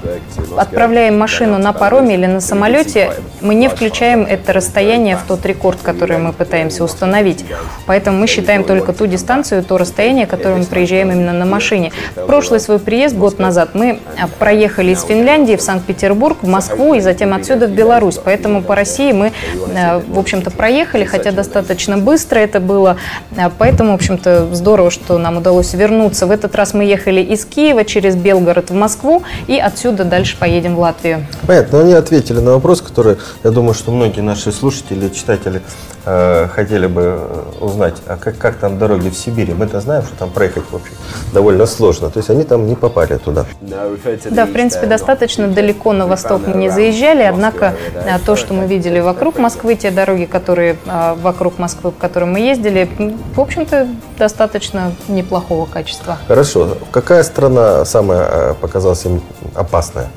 отправляем 0.58 1.18
машину 1.18 1.58
на 1.58 1.74
пароме 1.74 2.16
или 2.16 2.26
на 2.26 2.42
самолете, 2.42 3.12
мы 3.42 3.56
не 3.56 3.70
включаем 3.70 4.24
это 4.24 4.54
расстояние 4.54 5.18
в 5.18 5.24
тот 5.28 5.46
рекорд, 5.46 5.80
который 5.82 6.18
мы 6.18 6.34
пытаемся 6.34 6.84
установить. 6.84 7.46
Поэтому 7.86 8.18
мы 8.18 8.28
считаем 8.28 8.64
только 8.64 8.94
ту 8.94 9.08
дистанцию, 9.08 9.64
то 9.64 9.78
расстояние, 9.78 10.28
которое 10.28 10.58
мы 10.58 10.66
проезжаем 10.66 11.12
именно 11.12 11.34
на 11.34 11.46
машине. 11.46 11.92
В 12.16 12.26
прошлый 12.26 12.60
свой 12.60 12.80
приезд, 12.80 13.16
год 13.16 13.40
назад, 13.40 13.70
мы 13.74 14.00
э, 14.18 14.28
проехали 14.40 14.92
из 14.92 15.04
Финляндии 15.08 15.56
в 15.56 15.62
Санкт-Петербург, 15.62 16.38
в 16.42 16.48
Москву 16.48 16.94
и 16.94 17.00
затем 17.00 17.34
отсюда 17.34 17.68
в 17.68 17.72
Беларусь. 17.72 18.20
Поэтому 18.24 18.62
по 18.62 18.76
России 18.76 19.12
мы, 19.12 19.32
э, 19.74 20.00
в 20.00 20.20
общем-то, 20.20 20.52
проехали, 20.52 21.06
хотя 21.06 21.32
достаточно 21.32 21.98
быстро 21.98 22.40
это 22.40 22.60
было. 22.60 22.98
Э, 23.36 23.50
поэтому, 23.58 23.92
в 23.92 23.96
общем-то, 23.96 24.54
здорово, 24.54 24.92
что 24.92 25.18
нам 25.18 25.38
удалось 25.38 25.74
вернуться. 25.74 26.28
В 26.28 26.32
этот 26.32 26.56
раз 26.56 26.74
мы 26.74 26.84
ехали 26.84 27.22
из 27.22 27.46
Киева 27.46 27.86
через 27.86 28.16
Белгород 28.16 28.70
в 28.70 28.74
Москву 28.74 29.24
и 29.48 29.58
отсюда 29.58 30.04
дальше 30.04 30.38
поедем 30.38 30.76
в 30.76 30.80
Латвию. 30.80 31.26
Понятно, 31.46 31.78
но 31.78 31.84
они 31.86 31.94
ответили 31.94 32.40
на 32.40 32.52
вопрос, 32.52 32.82
который, 32.82 33.18
я 33.44 33.52
думаю, 33.52 33.74
что 33.74 33.92
многие 33.92 34.22
наши 34.22 34.52
слушатели, 34.52 35.10
читатели 35.10 35.62
э, 36.08 36.48
хотели 36.48 36.88
бы 36.88 37.20
узнать, 37.60 37.96
а 38.08 38.18
как, 38.18 38.38
как 38.38 38.56
там 38.58 38.80
дороги 38.80 39.10
в 39.10 39.16
Сибири. 39.16 39.54
Мы-то 39.54 39.82
знаем, 39.82 40.04
что 40.04 40.16
там 40.18 40.30
проехать, 40.32 40.64
в 40.72 40.76
общем, 40.76 40.94
довольно 41.34 41.66
сложно. 41.66 42.10
То 42.10 42.18
есть 42.20 42.30
они 42.30 42.44
там 42.44 42.66
не 42.66 42.76
попали 42.76 43.18
туда. 43.18 43.46
Да, 43.62 44.46
в 44.46 44.52
принципе, 44.52 44.88
достаточно 44.88 45.48
далеко 45.48 45.94
на 45.94 46.08
восток 46.08 46.48
мы 46.48 46.56
не 46.56 46.70
заезжали, 46.70 47.24
однако 47.24 47.76
а, 47.96 48.20
то, 48.20 48.36
что 48.36 48.54
мы 48.54 48.66
видели 48.66 49.00
вокруг 49.00 49.38
Москвы, 49.38 49.76
те 49.76 49.92
дороги, 49.92 50.26
которые 50.26 50.78
вокруг 51.22 51.60
Москвы, 51.60 51.92
по 51.92 52.00
которым 52.00 52.34
мы 52.34 52.40
ездили, 52.40 52.90
в 53.36 53.42
общем-то, 53.42 53.88
достаточно 54.18 54.94
неплохого 55.08 55.66
качества. 55.66 56.18
Хорошо. 56.28 56.78
Какая 56.92 57.24
страна 57.24 57.86
самая 57.86 58.54
показалась 58.54 59.06
им 59.06 59.22
опасная? 59.56 60.08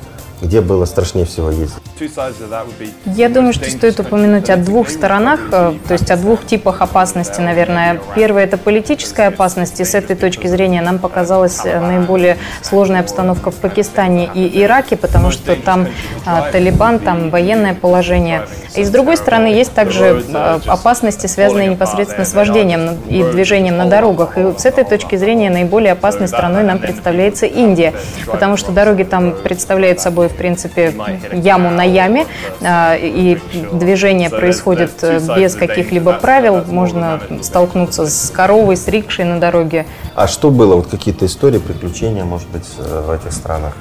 Где 0.41 0.61
было 0.61 0.85
страшнее 0.85 1.25
всего 1.27 1.51
ездить? 1.51 1.77
Я 3.05 3.29
думаю, 3.29 3.53
что 3.53 3.69
стоит 3.69 3.99
упомянуть 3.99 4.49
о 4.49 4.57
двух 4.57 4.89
сторонах, 4.89 5.39
э, 5.51 5.73
то 5.87 5.93
есть 5.93 6.09
о 6.09 6.17
двух 6.17 6.45
типах 6.47 6.81
опасности, 6.81 7.39
наверное. 7.41 8.01
Первое– 8.15 8.43
это 8.45 8.57
политическая 8.57 9.27
опасность, 9.27 9.79
и 9.79 9.85
с 9.85 9.93
этой 9.93 10.15
точки 10.15 10.47
зрения 10.47 10.81
нам 10.81 10.97
показалась 10.97 11.61
э, 11.63 11.79
наиболее 11.79 12.37
сложная 12.63 13.01
обстановка 13.01 13.51
в 13.51 13.55
Пакистане 13.55 14.31
и 14.33 14.63
Ираке, 14.63 14.97
потому 14.97 15.29
что 15.29 15.55
там 15.55 15.87
а, 16.25 16.49
Талибан, 16.51 16.97
там 16.97 17.29
военное 17.29 17.75
положение. 17.75 18.47
И 18.75 18.83
с 18.83 18.89
другой 18.89 19.17
стороны, 19.17 19.47
есть 19.47 19.73
также 19.73 20.23
опасности, 20.65 21.27
связанные 21.27 21.67
непосредственно 21.67 22.25
с 22.25 22.33
вождением 22.33 22.97
и 23.07 23.23
движением 23.23 23.77
на 23.77 23.85
дорогах. 23.85 24.37
И 24.37 24.57
с 24.57 24.65
этой 24.65 24.85
точки 24.85 25.17
зрения 25.17 25.49
наиболее 25.49 25.91
опасной 25.91 26.27
страной 26.27 26.63
нам 26.63 26.79
представляется 26.79 27.45
Индия, 27.45 27.93
потому 28.25 28.57
что 28.57 28.71
дороги 28.71 29.03
там 29.03 29.33
представляют 29.33 29.99
собой 29.99 30.30
в 30.31 30.35
принципе, 30.35 30.93
яму 31.31 31.69
на 31.69 31.83
яме, 31.83 32.25
и 32.61 33.37
движение 33.71 34.29
происходит 34.29 34.91
э, 35.01 35.19
без 35.37 35.55
каких-либо 35.55 36.13
правил. 36.13 36.63
Можно 36.67 37.19
столкнуться 37.41 38.07
с 38.07 38.29
коровой, 38.29 38.77
с 38.77 38.87
рикшей 38.87 39.25
на 39.25 39.39
дороге. 39.39 39.85
А 40.15 40.27
что 40.27 40.49
было? 40.51 40.75
Вот 40.75 40.87
какие-то 40.87 41.25
истории, 41.25 41.59
приключения, 41.59 42.23
может 42.23 42.49
быть, 42.49 42.67
э, 42.77 43.03
в 43.05 43.11
этих 43.11 43.31
странах? 43.31 43.73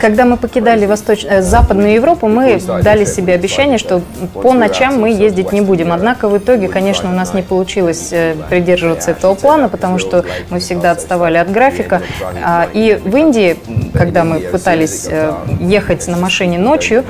Когда 0.00 0.24
мы 0.24 0.36
покидали 0.36 0.86
Восточ... 0.86 1.24
Э, 1.24 1.42
Западную 1.42 1.94
Европу, 1.94 2.28
мы 2.28 2.60
дали 2.82 3.04
себе 3.04 3.34
обещание, 3.34 3.78
что 3.78 4.00
по 4.34 4.52
ночам 4.52 5.00
мы 5.00 5.10
ездить 5.10 5.52
не 5.52 5.60
будем. 5.60 5.92
Однако 5.92 6.28
в 6.28 6.38
итоге, 6.38 6.68
конечно, 6.68 7.10
у 7.10 7.12
нас 7.12 7.34
не 7.34 7.42
получилось 7.42 8.14
придерживаться 8.48 9.10
этого 9.10 9.34
плана, 9.34 9.68
потому 9.68 9.98
что 9.98 10.24
мы 10.50 10.60
всегда 10.60 10.92
отставали 10.92 11.36
от 11.36 11.50
графика. 11.50 12.02
А, 12.42 12.68
и 12.72 13.00
в 13.04 13.16
Индии, 13.16 13.56
когда 13.92 14.24
мы 14.24 14.40
пытались 14.40 14.81
пытались 14.82 15.06
э, 15.08 15.32
ехать 15.60 16.06
на 16.08 16.16
машине 16.16 16.58
ночью, 16.58 17.04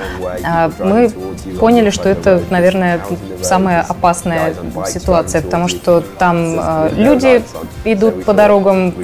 а, 0.45 0.71
мы 0.79 1.11
поняли, 1.59 1.91
что 1.91 2.09
это, 2.09 2.43
наверное, 2.51 3.01
самая 3.41 3.83
опасная 3.83 4.55
ситуация, 4.87 5.43
потому 5.43 5.69
что 5.69 6.03
там 6.19 6.57
э, 6.59 6.91
люди 6.97 7.43
идут 7.85 8.25
по 8.25 8.33
дорогам 8.33 8.95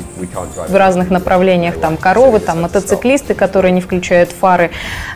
в 0.69 0.75
разных 0.75 1.11
направлениях, 1.11 1.79
там 1.79 1.97
коровы, 1.97 2.41
там 2.41 2.63
мотоциклисты, 2.63 3.35
которые 3.35 3.73
не 3.73 3.81
включают 3.81 4.31
фары, 4.31 4.71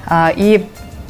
а, 0.06 0.32
и 0.34 0.66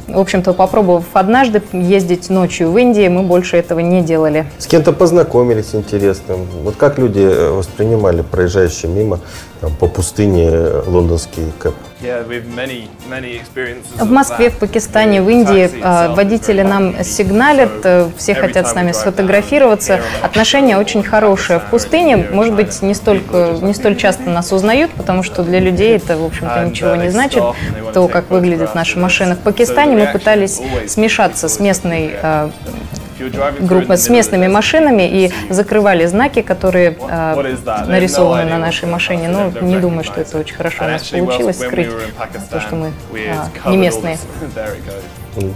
в 0.07 0.19
общем-то, 0.19 0.53
попробовав 0.53 1.05
однажды 1.13 1.61
ездить 1.71 2.29
ночью 2.29 2.71
в 2.71 2.77
Индии, 2.77 3.07
мы 3.07 3.23
больше 3.23 3.57
этого 3.57 3.79
не 3.79 4.01
делали. 4.01 4.45
С 4.57 4.67
кем-то 4.67 4.91
познакомились 4.91 5.73
интересным. 5.73 6.45
Вот 6.63 6.75
как 6.75 6.97
люди 6.97 7.21
э, 7.21 7.51
воспринимали 7.51 8.21
проезжающие 8.21 8.91
мимо 8.91 9.19
там, 9.61 9.73
по 9.75 9.87
пустыне 9.87 10.49
лондонский 10.85 11.51
кэп? 11.57 11.75
В 13.97 14.11
Москве, 14.11 14.49
в 14.49 14.57
Пакистане, 14.57 15.21
в 15.21 15.29
Индии 15.29 15.69
а, 15.81 16.13
водители 16.13 16.61
нам 16.61 17.03
сигналят, 17.03 17.71
э, 17.83 18.09
все 18.17 18.35
хотят 18.35 18.67
с 18.67 18.75
нами 18.75 18.91
сфотографироваться. 18.91 20.01
Отношения 20.21 20.77
очень 20.77 21.03
хорошие. 21.03 21.59
В 21.59 21.65
пустыне, 21.65 22.17
может 22.17 22.53
быть, 22.53 22.81
не, 22.81 22.93
столько, 22.93 23.57
не 23.61 23.73
столь 23.73 23.95
часто 23.95 24.29
нас 24.29 24.51
узнают, 24.51 24.91
потому 24.91 25.23
что 25.23 25.43
для 25.43 25.59
людей 25.59 25.95
это, 25.95 26.17
в 26.17 26.25
общем-то, 26.25 26.65
ничего 26.65 26.95
не 26.95 27.09
значит, 27.09 27.43
то, 27.93 28.07
как 28.07 28.29
выглядят 28.29 28.75
наши 28.75 28.99
машины. 28.99 29.35
В 29.35 29.39
Пакистане 29.39 29.95
мы 29.95 30.07
пытались 30.11 30.59
смешаться 30.87 31.47
с 31.47 31.59
местной 31.59 32.15
а, 32.21 32.51
группа 33.59 33.97
с 33.97 34.09
местными 34.09 34.47
машинами 34.47 35.03
и 35.03 35.31
закрывали 35.49 36.05
знаки, 36.05 36.41
которые 36.41 36.97
э, 37.09 37.55
нарисованы 37.87 38.45
на 38.45 38.57
нашей 38.57 38.87
машине. 38.87 39.27
Но 39.27 39.51
ну, 39.59 39.67
не 39.67 39.77
думаю, 39.77 40.03
что 40.03 40.21
это 40.21 40.37
очень 40.37 40.55
хорошо 40.55 40.85
у 40.85 40.87
нас 40.87 41.03
получилось 41.03 41.59
скрыть 41.59 41.89
то, 42.49 42.59
что 42.59 42.75
мы 42.75 42.91
э, 43.13 43.69
не 43.69 43.77
местные. 43.77 44.17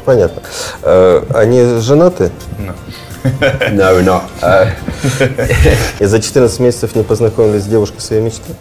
Понятно. 0.06 0.42
Э, 0.84 1.24
они 1.34 1.80
женаты? 1.80 2.32
No, 3.74 4.02
not. 4.04 4.24
Uh... 4.42 4.70
И 6.00 6.06
за 6.06 6.22
14 6.22 6.60
месяцев 6.60 6.96
не 6.96 7.04
познакомились 7.04 7.64
с 7.64 7.66
девушкой 7.66 8.00
своей 8.00 8.22
мечты? 8.22 8.54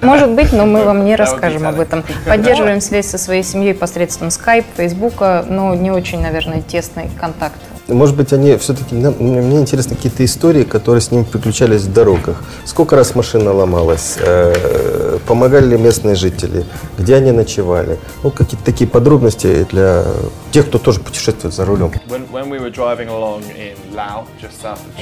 Может 0.00 0.30
быть, 0.30 0.52
но 0.52 0.66
мы 0.66 0.84
вам 0.84 1.04
не 1.04 1.16
расскажем 1.16 1.66
об 1.66 1.80
этом. 1.80 2.04
Поддерживаем 2.26 2.80
связь 2.80 3.06
со 3.06 3.18
своей 3.18 3.42
семьей 3.42 3.74
посредством 3.74 4.28
Skype, 4.28 4.64
Facebook, 4.76 5.20
но 5.20 5.74
не 5.74 5.90
очень, 5.90 6.20
наверное, 6.20 6.62
тесный 6.62 7.10
контакт 7.20 7.56
Может 7.88 8.16
быть, 8.16 8.32
они 8.32 8.56
все-таки... 8.56 8.94
Мне 8.94 9.60
интересны 9.60 9.94
какие-то 9.94 10.24
истории, 10.24 10.64
которые 10.64 11.02
с 11.02 11.10
ними 11.10 11.24
приключались 11.24 11.82
в 11.82 11.92
дорогах. 11.92 12.42
Сколько 12.64 12.96
раз 12.96 13.14
машина 13.14 13.52
ломалась? 13.52 14.16
Э, 14.20 15.18
помогали 15.26 15.66
ли 15.66 15.78
местные 15.78 16.14
жители? 16.14 16.64
Где 16.98 17.16
они 17.16 17.30
ночевали? 17.30 17.98
Ну, 18.22 18.30
какие-то 18.30 18.64
такие 18.64 18.88
подробности 18.88 19.66
для 19.70 20.04
тех, 20.50 20.66
кто 20.66 20.78
тоже 20.78 21.00
путешествует 21.00 21.54
за 21.54 21.66
рулем. 21.66 21.92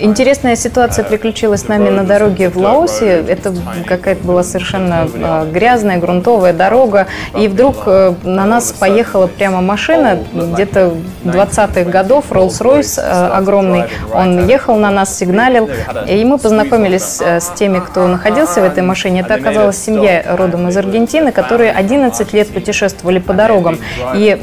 Интересная 0.00 0.56
ситуация 0.56 1.04
приключилась 1.04 1.60
с 1.60 1.68
нами 1.68 1.88
на 1.88 2.02
дороге 2.02 2.48
в 2.48 2.56
Лаосе. 2.56 3.24
Это 3.28 3.54
какая-то 3.86 4.26
была 4.26 4.42
совершенно 4.42 5.08
э, 5.14 5.50
грязная, 5.52 5.98
грунтовая 5.98 6.52
дорога. 6.52 7.06
И 7.38 7.46
вдруг 7.46 7.76
э, 7.86 8.14
на 8.24 8.44
нас 8.44 8.72
поехала 8.72 9.28
прямо 9.28 9.60
машина, 9.60 10.18
где-то 10.32 10.96
20-х 11.24 11.84
годов, 11.84 12.24
Rolls-Royce 12.30 12.71
э, 12.80 13.00
огромный. 13.00 13.84
Он 14.12 14.46
ехал 14.46 14.76
на 14.76 14.90
нас, 14.90 15.16
сигналил. 15.16 15.68
И 16.06 16.24
мы 16.24 16.38
познакомились 16.38 17.20
с 17.20 17.52
теми, 17.54 17.78
кто 17.80 18.06
находился 18.06 18.60
в 18.60 18.64
этой 18.64 18.82
машине. 18.82 19.20
Это 19.20 19.34
оказалась 19.34 19.78
семья 19.78 20.24
родом 20.36 20.68
из 20.68 20.76
Аргентины, 20.76 21.32
которые 21.32 21.72
11 21.72 22.32
лет 22.32 22.48
путешествовали 22.48 23.18
по 23.18 23.32
дорогам. 23.32 23.78
И 24.14 24.38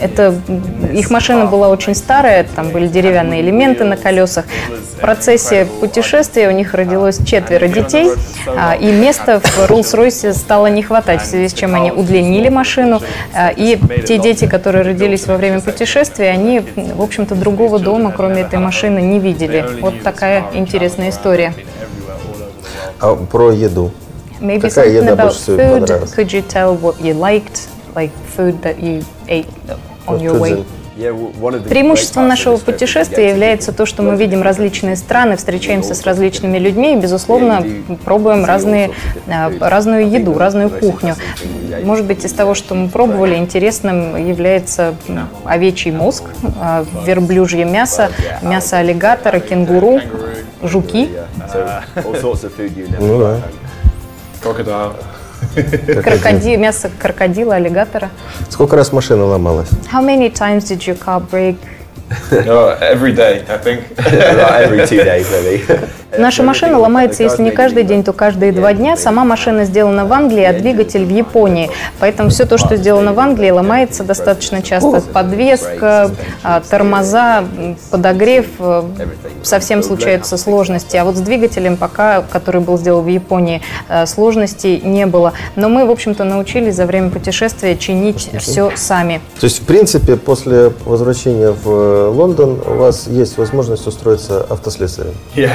это 0.00 0.34
их 0.92 1.10
машина 1.10 1.46
была 1.46 1.68
очень 1.68 1.94
старая, 1.94 2.46
там 2.54 2.70
были 2.70 2.86
деревянные 2.86 3.40
элементы 3.40 3.84
на 3.84 3.96
колесах. 3.96 4.44
В 4.96 5.00
процессе 5.00 5.66
путешествия 5.80 6.48
у 6.48 6.52
них 6.52 6.74
родилось 6.74 7.18
четверо 7.24 7.66
детей, 7.66 8.10
а, 8.46 8.76
и 8.76 8.92
места 8.92 9.40
в 9.40 9.70
Rolls-Royce 9.70 10.32
стало 10.32 10.68
не 10.68 10.82
хватать, 10.82 11.22
в 11.22 11.26
связи 11.26 11.48
с 11.48 11.54
чем 11.54 11.74
они 11.74 11.90
удлинили 11.90 12.48
машину. 12.48 13.00
А, 13.34 13.50
и 13.50 13.78
те 14.06 14.18
дети, 14.18 14.46
которые 14.46 14.84
родились 14.84 15.26
во 15.26 15.36
время 15.36 15.60
путешествия, 15.60 16.30
они, 16.30 16.60
в 16.76 17.02
общем-то, 17.02 17.34
другого 17.56 17.78
дома, 17.78 18.12
кроме 18.12 18.42
этой 18.42 18.58
машины, 18.58 19.00
не 19.00 19.18
видели. 19.18 19.64
Вот 19.80 20.02
такая 20.02 20.44
интересная 20.54 21.10
история. 21.10 21.54
А 23.00 23.14
про 23.14 23.52
еду? 23.52 23.90
Maybe 24.40 24.60
Какая 24.60 24.88
еда 24.90 25.16
больше 25.16 25.38
всего 25.38 25.56
понравилась? 25.56 26.12
Could 26.14 26.32
you 26.32 26.42
tell 26.42 26.76
what 26.80 27.00
you 27.00 27.14
liked, 27.14 27.68
like 27.94 28.10
food 28.36 28.60
that 28.62 28.80
you 28.80 29.04
ate 29.28 29.46
on 30.06 30.20
your 30.20 30.38
way? 30.38 30.64
Преимуществом 31.68 32.28
нашего 32.28 32.56
путешествия 32.58 33.30
является 33.30 33.72
то, 33.72 33.86
что 33.86 34.02
мы 34.02 34.16
видим 34.16 34.42
различные 34.42 34.96
страны, 34.96 35.36
встречаемся 35.36 35.94
с 35.94 36.02
различными 36.02 36.58
людьми 36.58 36.94
и, 36.94 36.96
безусловно, 36.96 37.64
пробуем 38.04 38.44
разные, 38.44 38.90
а, 39.28 39.50
разную 39.60 40.10
еду, 40.10 40.36
разную 40.38 40.68
кухню. 40.70 41.16
Может 41.84 42.04
быть, 42.06 42.24
из 42.24 42.32
того, 42.32 42.54
что 42.54 42.74
мы 42.74 42.88
пробовали, 42.88 43.36
интересным 43.36 44.16
является 44.16 44.94
овечий 45.44 45.90
мозг, 45.92 46.24
а, 46.60 46.84
верблюжье 47.06 47.64
мясо, 47.64 48.10
мясо 48.42 48.76
аллигатора, 48.78 49.40
кенгуру, 49.40 50.00
жуки. 50.62 51.10
Ну 53.00 53.18
да. 53.18 53.36
Крокодил, 55.54 56.58
мясо 56.58 56.90
крокодила, 57.00 57.56
аллигатора. 57.56 58.10
Сколько 58.50 58.76
раз 58.76 58.92
машина 58.92 59.24
ломалась? 59.24 59.68
How 59.92 60.02
many 60.04 60.30
times 60.32 60.64
did 60.64 60.86
your 60.86 60.98
car 60.98 61.20
break? 61.20 61.56
No, 62.44 62.76
every 62.80 63.14
day, 63.14 63.42
I 63.48 63.58
think. 63.58 63.84
every 63.96 64.86
two 64.86 65.02
days, 65.02 65.26
maybe. 65.30 65.88
Наша 66.18 66.42
машина 66.42 66.78
ломается, 66.78 67.22
если 67.22 67.42
не 67.42 67.50
каждый 67.50 67.84
день, 67.84 68.04
то 68.04 68.12
каждые 68.12 68.52
два 68.52 68.72
дня. 68.74 68.96
Сама 68.96 69.24
машина 69.24 69.64
сделана 69.64 70.04
в 70.04 70.12
Англии, 70.12 70.44
а 70.44 70.52
двигатель 70.52 71.04
в 71.04 71.08
Японии. 71.08 71.70
Поэтому 72.00 72.28
все 72.28 72.44
то, 72.44 72.58
что 72.58 72.76
сделано 72.76 73.12
в 73.14 73.20
Англии, 73.20 73.50
ломается 73.50 74.04
достаточно 74.04 74.62
часто. 74.62 75.00
Подвеска, 75.00 76.10
а, 76.42 76.60
тормоза, 76.68 77.44
подогрев, 77.90 78.46
э, 78.58 78.82
совсем 79.42 79.82
случаются 79.82 80.36
сложности. 80.36 80.96
А 80.96 81.04
вот 81.04 81.16
с 81.16 81.20
двигателем 81.20 81.76
пока, 81.76 82.22
который 82.22 82.60
был 82.60 82.78
сделан 82.78 83.04
в 83.04 83.08
Японии, 83.08 83.62
э, 83.88 84.06
сложностей 84.06 84.80
не 84.80 85.06
было. 85.06 85.32
Но 85.56 85.68
мы, 85.68 85.86
в 85.86 85.90
общем-то, 85.90 86.24
научились 86.24 86.74
за 86.74 86.86
время 86.86 87.10
путешествия 87.10 87.76
чинить 87.76 88.30
все 88.38 88.72
сами. 88.76 89.20
То 89.40 89.46
есть, 89.46 89.62
в 89.62 89.66
принципе, 89.66 90.16
после 90.16 90.72
возвращения 90.84 91.52
в 91.52 92.10
Лондон 92.10 92.60
у 92.66 92.74
вас 92.74 93.06
есть 93.06 93.38
возможность 93.38 93.86
устроиться 93.86 94.42
автослесарем? 94.48 95.14
Yeah. 95.34 95.52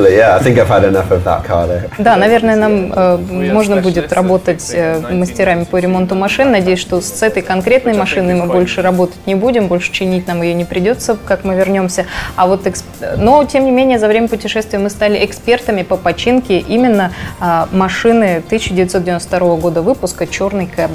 Hopefully, 0.00 0.16
yeah. 0.16 0.36
I 0.36 0.42
think 0.42 0.58
I've 0.58 0.68
had 0.68 0.84
enough 0.84 1.10
of 1.10 1.24
that 1.24 1.44
car 1.44 1.66
there. 1.66 1.90
Да, 1.98 2.16
наверное, 2.16 2.56
нам 2.56 2.92
э, 2.92 3.16
можно 3.52 3.76
будет 3.76 4.12
работать 4.12 4.70
э, 4.72 5.00
мастерами 5.14 5.64
по 5.64 5.76
ремонту 5.76 6.14
машин. 6.14 6.50
Надеюсь, 6.50 6.78
что 6.78 7.00
с 7.00 7.22
этой 7.22 7.42
конкретной 7.42 7.94
машиной 7.94 8.34
мы 8.34 8.46
больше 8.46 8.82
работать 8.82 9.26
не 9.26 9.34
будем, 9.34 9.68
больше 9.68 9.92
чинить 9.92 10.26
нам 10.26 10.42
ее 10.42 10.54
не 10.54 10.64
придется, 10.64 11.18
как 11.24 11.44
мы 11.44 11.54
вернемся. 11.54 12.06
А 12.36 12.46
вот, 12.46 12.66
эксп... 12.66 12.86
но 13.16 13.44
тем 13.44 13.64
не 13.64 13.70
менее, 13.70 13.98
за 13.98 14.08
время 14.08 14.28
путешествия 14.28 14.78
мы 14.78 14.90
стали 14.90 15.24
экспертами 15.24 15.82
по 15.82 15.96
починке 15.96 16.58
именно 16.58 17.12
э, 17.40 17.66
машины 17.72 18.42
1992 18.46 19.56
года 19.56 19.82
выпуска 19.82 20.26
черный 20.26 20.66
кэб. 20.66 20.90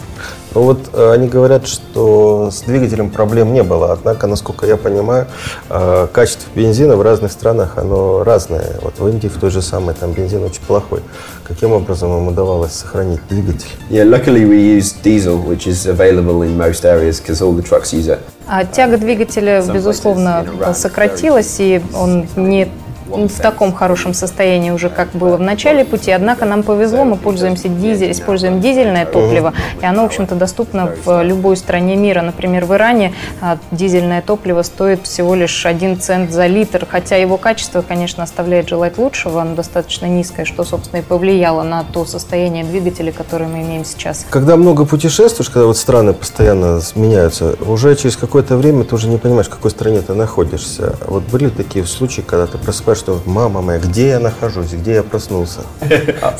Ну 0.55 0.61
вот 0.61 0.89
э, 0.93 1.11
они 1.13 1.27
говорят, 1.27 1.67
что 1.67 2.34
с 2.51 2.61
двигателем 2.61 3.09
проблем 3.09 3.53
не 3.53 3.63
было, 3.63 3.91
однако, 3.91 4.27
насколько 4.27 4.65
я 4.65 4.77
понимаю, 4.77 5.27
э, 5.69 6.07
качество 6.11 6.49
бензина 6.55 6.95
в 6.95 7.01
разных 7.01 7.31
странах 7.31 7.77
оно 7.77 8.23
разное. 8.23 8.75
Вот 8.81 8.99
в 8.99 9.07
Индии 9.07 9.27
в 9.27 9.37
той 9.39 9.49
же 9.49 9.61
самой 9.61 9.95
там 9.95 10.11
бензин 10.11 10.43
очень 10.43 10.61
плохой. 10.61 11.01
Каким 11.43 11.71
образом 11.71 12.17
им 12.17 12.27
удавалось 12.27 12.73
сохранить 12.73 13.19
двигатель? 13.29 13.69
Yeah, 13.89 14.05
luckily 14.05 14.45
we 14.45 14.77
use 14.77 14.93
diesel, 15.03 15.37
which 15.37 15.67
is 15.67 15.85
available 15.85 16.43
in 16.43 16.57
most 16.57 16.85
areas 16.85 17.19
because 17.19 17.41
all 17.41 17.53
the 17.53 17.63
trucks 17.63 17.93
use 17.93 18.07
it. 18.07 18.19
А 18.47 18.63
тяга 18.63 18.97
двигателя, 18.97 19.61
безусловно, 19.61 20.45
сократилась, 20.73 21.59
и 21.59 21.81
он 21.93 22.27
не 22.35 22.67
в 23.07 23.39
таком 23.39 23.73
хорошем 23.73 24.13
состоянии 24.13 24.71
уже, 24.71 24.89
как 24.89 25.09
было 25.13 25.37
в 25.37 25.41
начале 25.41 25.85
пути. 25.85 26.11
Однако 26.11 26.45
нам 26.45 26.63
повезло, 26.63 27.03
мы 27.03 27.15
пользуемся 27.17 27.69
дизель, 27.69 28.11
используем 28.11 28.61
дизельное 28.61 29.05
топливо, 29.05 29.53
и 29.81 29.85
оно, 29.85 30.03
в 30.03 30.05
общем-то, 30.05 30.35
доступно 30.35 30.91
в 31.05 31.23
любой 31.23 31.57
стране 31.57 31.95
мира. 31.95 32.21
Например, 32.21 32.65
в 32.65 32.73
Иране 32.73 33.13
а, 33.41 33.57
дизельное 33.71 34.21
топливо 34.21 34.61
стоит 34.63 35.03
всего 35.03 35.35
лишь 35.35 35.65
1 35.65 35.99
цент 35.99 36.31
за 36.31 36.47
литр, 36.47 36.87
хотя 36.89 37.15
его 37.15 37.37
качество, 37.37 37.81
конечно, 37.81 38.23
оставляет 38.23 38.69
желать 38.69 38.97
лучшего, 38.97 39.41
оно 39.41 39.55
достаточно 39.55 40.05
низкое, 40.05 40.45
что, 40.45 40.63
собственно, 40.63 40.99
и 40.99 41.03
повлияло 41.03 41.63
на 41.63 41.83
то 41.83 42.05
состояние 42.05 42.63
двигателя, 42.63 43.11
которое 43.11 43.47
мы 43.47 43.61
имеем 43.61 43.85
сейчас. 43.85 44.25
Когда 44.29 44.55
много 44.55 44.85
путешествуешь, 44.85 45.49
когда 45.49 45.67
вот 45.67 45.77
страны 45.77 46.13
постоянно 46.13 46.81
меняются, 46.95 47.55
уже 47.65 47.95
через 47.95 48.17
какое-то 48.17 48.57
время 48.57 48.83
ты 48.83 48.95
уже 48.95 49.07
не 49.07 49.17
понимаешь, 49.17 49.47
в 49.47 49.51
какой 49.51 49.71
стране 49.71 50.01
ты 50.01 50.13
находишься. 50.13 50.95
Вот 51.05 51.23
были 51.23 51.49
такие 51.49 51.85
случаи, 51.85 52.21
когда 52.21 52.47
ты 52.47 52.57
просыпаешься 52.57 52.94
что 52.95 53.21
мама 53.25 53.61
моя, 53.61 53.79
где 53.79 54.09
я 54.09 54.19
нахожусь, 54.19 54.71
где 54.71 54.95
я 54.95 55.03
проснулся? 55.03 55.61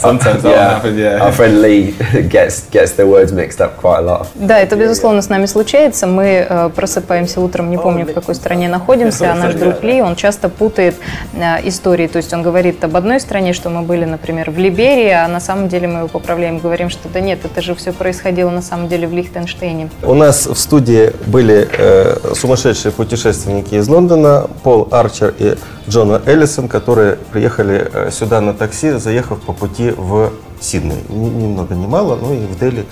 Sometimes 0.01 0.43
yeah. 0.43 0.81
happen, 0.81 0.97
yeah. 0.97 1.21
Our 1.21 1.31
friend 1.31 1.61
Lee 1.61 1.95
gets, 2.29 2.69
gets 2.71 2.93
the 2.93 3.05
words 3.05 3.31
mixed 3.31 3.59
up 3.59 3.79
quite 3.81 3.99
a 3.99 4.01
lot. 4.01 4.27
Да, 4.35 4.59
это 4.59 4.75
безусловно 4.75 5.21
с 5.21 5.29
нами 5.29 5.45
случается. 5.45 6.07
Мы 6.07 6.45
э, 6.47 6.69
просыпаемся 6.75 7.41
утром, 7.41 7.69
не 7.69 7.77
помню, 7.77 8.05
в 8.05 8.13
какой 8.13 8.35
стране 8.35 8.67
находимся, 8.69 9.31
а 9.31 9.35
наш 9.35 9.53
друг 9.55 9.83
Ли, 9.83 10.01
он 10.01 10.15
часто 10.15 10.49
путает 10.49 10.95
э, 11.33 11.67
истории. 11.67 12.07
То 12.07 12.17
есть 12.17 12.33
он 12.33 12.43
говорит 12.43 12.83
об 12.83 12.95
одной 12.95 13.19
стране, 13.19 13.53
что 13.53 13.69
мы 13.69 13.81
были, 13.81 14.05
например, 14.05 14.51
в 14.51 14.57
Либерии, 14.57 15.11
а 15.11 15.27
на 15.27 15.39
самом 15.39 15.67
деле 15.67 15.87
мы 15.87 15.99
его 15.99 16.07
поправляем, 16.07 16.59
говорим, 16.59 16.89
что 16.89 17.09
да 17.09 17.19
нет, 17.19 17.39
это 17.43 17.61
же 17.61 17.75
все 17.75 17.91
происходило 17.93 18.49
на 18.49 18.61
самом 18.61 18.87
деле 18.87 19.07
в 19.07 19.13
Лихтенштейне. 19.13 19.89
У 20.03 20.13
нас 20.13 20.47
в 20.47 20.57
студии 20.57 21.11
были 21.27 21.67
э, 21.71 22.33
сумасшедшие 22.35 22.91
путешественники 22.91 23.75
из 23.75 23.87
Лондона, 23.87 24.47
Пол 24.63 24.87
Арчер 24.91 25.33
и 25.37 25.55
Джона 25.87 26.21
Эллисон, 26.45 26.67
которые 26.67 27.15
приехали 27.15 27.89
э, 27.91 28.11
сюда 28.11 28.39
на 28.39 28.53
такси, 28.53 28.91
заехав 28.91 29.41
по 29.41 29.51
пути 29.51 29.89
в 29.89 30.31
Сидней. 30.61 31.03
Ни, 31.09 31.47
много 31.47 31.73
ни 31.73 31.87
мало, 31.87 32.15
но 32.15 32.33
и 32.33 32.45
в 32.45 32.59
Дели, 32.59 32.85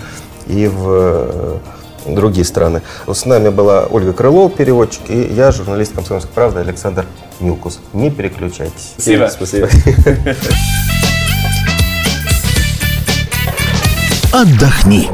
и 0.48 0.68
в 0.68 0.88
э, 0.88 1.58
другие 2.08 2.46
страны. 2.46 2.82
С 3.08 3.26
нами 3.26 3.50
была 3.50 3.86
Ольга 3.86 4.12
Крылова, 4.12 4.50
переводчик, 4.50 5.02
и 5.10 5.22
я, 5.22 5.52
журналист 5.52 5.94
«Комсомольской 5.94 6.34
правды» 6.34 6.62
Александр 6.62 7.06
Милкус. 7.40 7.80
Не 7.94 8.10
переключайтесь. 8.10 8.94
Спасибо. 8.98 9.30
Спасибо. 9.32 9.70
Отдохни. 14.34 15.12